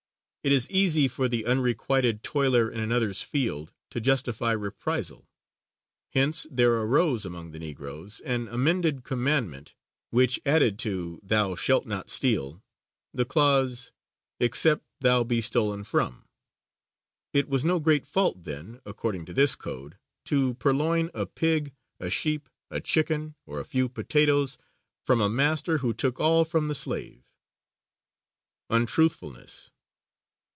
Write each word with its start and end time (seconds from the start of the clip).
It 0.43 0.51
is 0.51 0.67
easy 0.71 1.07
for 1.07 1.27
the 1.27 1.45
unrequited 1.45 2.23
toiler 2.23 2.67
in 2.67 2.79
another's 2.79 3.21
field 3.21 3.73
to 3.91 4.01
justify 4.01 4.53
reprisal; 4.53 5.29
hence 6.13 6.47
there 6.49 6.73
arose 6.77 7.27
among 7.27 7.51
the 7.51 7.59
Negroes 7.59 8.21
an 8.21 8.47
amended 8.47 9.03
Commandment 9.03 9.75
which 10.09 10.39
added 10.43 10.79
to 10.79 11.19
"Thou 11.21 11.53
shalt 11.53 11.85
not 11.85 12.09
steal" 12.09 12.63
the 13.13 13.23
clause, 13.23 13.91
"except 14.39 14.83
thou 14.99 15.23
be 15.23 15.41
stolen 15.41 15.83
from." 15.83 16.25
It 17.33 17.47
was 17.47 17.63
no 17.63 17.79
great 17.79 18.07
fault, 18.07 18.41
then, 18.41 18.81
according 18.83 19.25
to 19.27 19.33
this 19.33 19.53
code, 19.55 19.99
to 20.25 20.55
purloin 20.55 21.11
a 21.13 21.27
pig, 21.27 21.71
a 21.99 22.09
sheep, 22.09 22.49
a 22.71 22.81
chicken, 22.81 23.35
or 23.45 23.59
a 23.59 23.63
few 23.65 23.87
potatoes 23.87 24.57
from 25.05 25.21
a 25.21 25.29
master 25.29 25.77
who 25.77 25.93
took 25.93 26.19
all 26.19 26.43
from 26.45 26.67
the 26.67 26.73
slave. 26.73 27.21
_Untruthfulness. 28.71 29.69